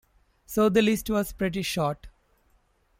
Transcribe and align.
So, 0.47 0.67
the 0.67 0.81
list 0.81 1.11
was 1.11 1.31
pretty 1.31 1.61
short. 1.61 2.07